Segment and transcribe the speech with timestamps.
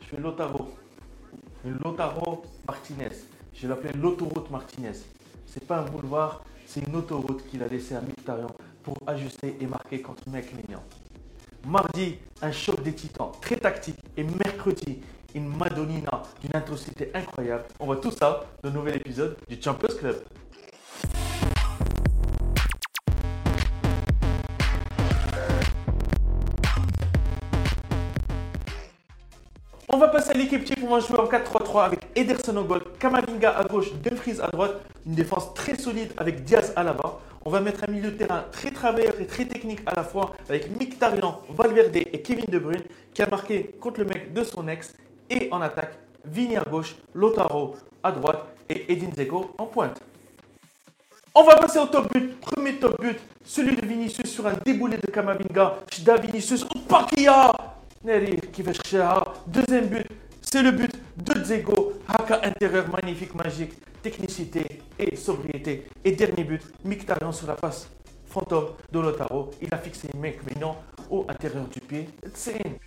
[0.00, 0.70] Je fais Lotaro.
[1.64, 3.10] Lotaro Martinez.
[3.54, 4.92] Je l'appelle l'autoroute Martinez.
[5.46, 8.50] C'est pas un boulevard, c'est une autoroute qu'il a laissé à Mictarian
[8.82, 10.80] pour ajuster et marquer contre Mignon.
[11.66, 13.98] Mardi, un choc des titans très tactique.
[14.16, 15.00] Et mercredi,
[15.34, 17.64] une Madonnina d'une intensité incroyable.
[17.78, 20.16] On voit tout ça dans le nouvel épisode du Champions Club.
[30.30, 30.78] À l'équipe type.
[30.84, 34.80] On va jouer en 4-3-3 avec Ederson au goal, Kamavinga à gauche, Dumfries à droite.
[35.04, 37.18] Une défense très solide avec Diaz à la bas.
[37.44, 40.36] On va mettre un milieu de terrain très travailleur et très technique à la fois
[40.48, 44.68] avec Mkhitaryan, Valverde et Kevin De Bruyne qui a marqué contre le mec de son
[44.68, 44.94] ex.
[45.28, 50.00] Et en attaque, Vini à gauche, Lotaro à droite et Edin Dzeko en pointe.
[51.34, 52.38] On va passer au top but.
[52.40, 55.78] Premier top but, celui de Vinicius sur un déboulé de Kamavinga.
[55.90, 57.52] Chda Vinicius, Pakia
[58.02, 59.06] Neri qui fait chercher.
[59.46, 60.06] Deuxième but,
[60.50, 61.92] c'est le but de Dzego.
[62.08, 63.72] Haka intérieur magnifique, magique.
[64.02, 65.86] Technicité et sobriété.
[66.04, 67.88] Et dernier but, Mkhitaryan sur la passe
[68.26, 69.50] fantôme de Lotaro.
[69.60, 70.74] Il a fixé mec mignon
[71.10, 72.08] au intérieur du pied.
[72.34, 72.78] Tsing.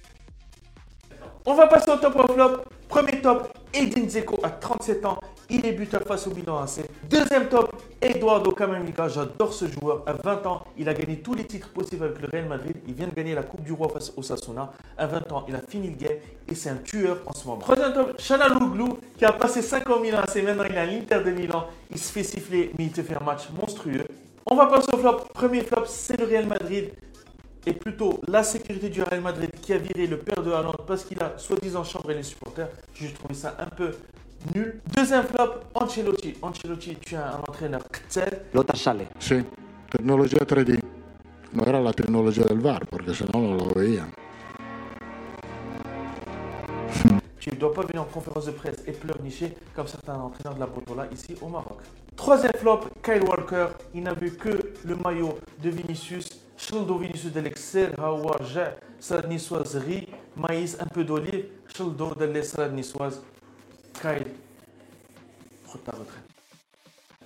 [1.46, 2.64] On va passer au top of flop.
[2.90, 5.20] Premier top, Edin Dzeko à 37 ans.
[5.50, 6.86] Il est buteur face au Milan AC.
[7.10, 9.08] Deuxième top, Eduardo Camavinga.
[9.10, 10.04] J'adore ce joueur.
[10.06, 12.78] À 20 ans, il a gagné tous les titres possibles avec le Real Madrid.
[12.88, 14.72] Il vient de gagner la Coupe du Roi face au Sasuna.
[14.98, 16.18] À 20 ans, il a fini le game
[16.50, 17.60] et c'est un tueur en ce moment.
[17.60, 20.42] Troisième top, Chanaloglou qui a passé 5 ans au Milan AC.
[20.44, 21.68] Maintenant, il est à l'Inter de Milan.
[21.92, 24.06] Il se fait siffler, mais il te fait un match monstrueux.
[24.46, 25.26] On va passer au flop.
[25.34, 26.92] Premier flop, c'est le Real Madrid
[27.66, 31.06] et plutôt la sécurité du Real Madrid qui a viré le père de Haaland parce
[31.06, 32.70] qu'il a soi-disant chambré les supporters.
[32.94, 33.92] J'ai trouvé ça un peu
[34.54, 34.82] nul.
[34.86, 36.36] Deuxième flop, Ancelotti.
[36.42, 38.46] Ancelotti, tu es un entraîneur Ktsel.
[38.52, 39.10] Lo tasciale.
[39.18, 39.44] Sì,
[39.90, 40.80] tecnologia 3D.
[41.52, 44.12] Non era la tecnologia del VAR, perché sennò non lo veían.
[47.44, 50.60] Tu ne dois pas venir en conférence de presse et pleurnicher comme certains entraîneurs de
[50.62, 51.82] la Botola ici au Maroc.
[52.16, 53.68] Troisième flop, Kyle Walker.
[53.94, 56.30] Il n'a vu que le maillot de Vinicius.
[56.56, 57.94] Childo Vinicius de l'Excel,
[59.28, 61.48] niçoise, riz, maïs, un peu d'olive.
[61.68, 63.22] Childo de la salade niçoise.
[63.94, 64.28] Kyle,
[65.64, 66.24] prends ta retraite.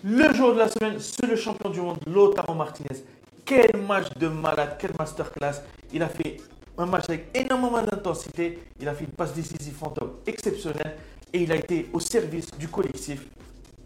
[0.03, 3.03] Le jour de la semaine, c'est le champion du monde, Lautaro Martinez.
[3.43, 5.61] Quel match de malade, quel masterclass.
[5.91, 6.37] Il a fait
[6.77, 8.59] un match avec énormément d'intensité.
[8.79, 10.97] Il a fait une passe décisive fantôme exceptionnelle
[11.33, 13.25] et il a été au service du collectif.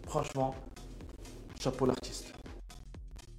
[0.06, 0.54] Franchement,
[1.58, 2.32] chapeau l'artiste.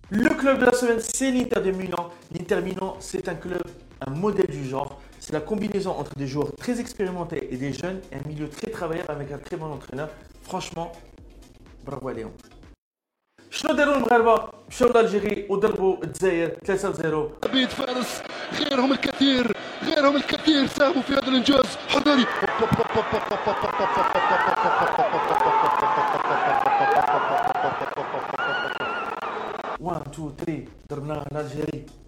[0.09, 2.09] Le club de la semaine, c'est l'Inter de Milan.
[2.31, 3.63] L'Inter Milan, c'est un club,
[4.06, 5.00] un modèle du genre.
[5.20, 8.70] C'est la combinaison entre des joueurs très expérimentés et des jeunes et un milieu très
[8.70, 10.08] travailleur avec un très bon entraîneur.
[10.42, 10.92] Franchement,
[11.84, 12.32] bravo à Léon.
[13.50, 18.22] شنو داروا المغاربه مشاو لالجيري وضربوا الجزائر 3-0 بيت فارس
[18.58, 19.52] غيرهم الكثير
[19.82, 22.26] غيرهم الكثير ساهموا في هذا الانجاز حضري
[29.80, 32.01] 1, 2, 3, ضربناها l'Algérie.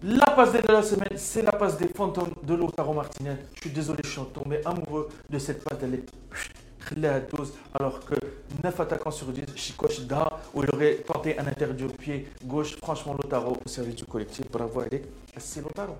[0.00, 3.34] la passe de la semaine, c'est la passe des fantômes de Lotaro Martinez.
[3.56, 5.78] Je suis désolé, je suis tombé amoureux de cette passe.
[5.82, 5.94] Elle
[7.04, 8.14] est dose, alors que
[8.62, 12.76] 9 attaquants sur 10, Chicoche Da, où il aurait tenté un interdit au pied gauche.
[12.76, 14.48] Franchement, Lotaro au service du collectif.
[14.52, 15.02] Bravo, été
[15.36, 15.96] C'est Lotaro.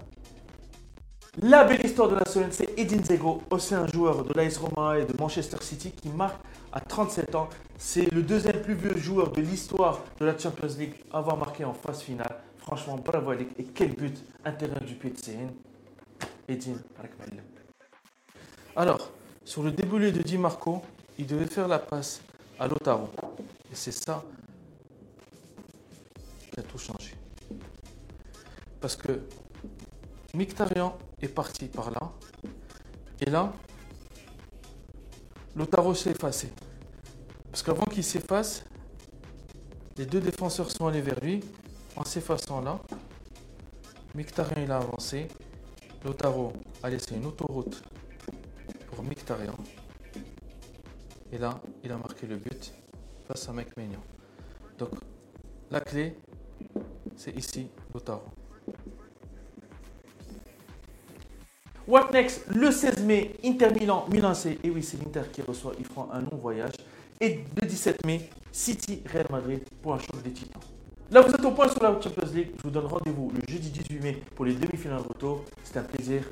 [1.42, 4.97] La belle histoire de la semaine, c'est Edin Zego, aussi un joueur de l'AS Roma
[4.97, 6.41] et de Manchester City qui marque
[6.72, 7.48] à 37 ans.
[7.76, 11.65] C'est le deuxième plus vieux joueur de l'histoire de la Champions League à avoir marqué
[11.65, 12.28] en phase finale.
[12.69, 13.49] Franchement, bravo Eric.
[13.59, 15.53] Et quel but intérieur du pied de Céline.
[16.47, 16.75] Edin.
[18.77, 19.11] Alors,
[19.43, 20.83] sur le déboulé de Di Marco,
[21.19, 22.21] il devait faire la passe
[22.59, 23.09] à Lautaro.
[23.73, 24.23] Et c'est ça
[26.53, 27.15] qui a tout changé.
[28.83, 29.23] Parce que
[30.34, 32.12] Mkhitaryan est parti par là.
[33.19, 33.51] Et là,
[35.57, 36.53] Lautaro s'est effacé.
[37.51, 38.62] Parce qu'avant qu'il s'efface,
[39.97, 41.43] les deux défenseurs sont allés vers lui.
[41.98, 42.78] En s'effaçant là,
[44.15, 45.27] Mkhitaryan il a avancé.
[46.04, 47.83] Lautaro a laissé une autoroute
[48.86, 49.56] pour Mkhitaryan.
[51.33, 52.72] Et là, il a marqué le but
[53.27, 54.00] face à Mec Maignan.
[54.78, 54.91] Donc,
[55.72, 56.16] la clé,
[57.16, 58.22] c'est ici, Lautaro.
[61.89, 62.47] What next?
[62.47, 64.56] Le 16 mai, Inter Milan, Milan C.
[64.62, 65.72] Et oui, c'est l'Inter qui reçoit.
[65.80, 66.74] Ils feront un long voyage.
[67.21, 70.62] Et le 17 mai, City, Real Madrid pour un choc des titans.
[71.10, 72.51] Là, vous êtes au point sur la Champions League.
[72.59, 75.43] Je vous donne rendez-vous le jeudi 18 mai pour les demi-finales retour.
[75.65, 76.22] C'est un plaisir.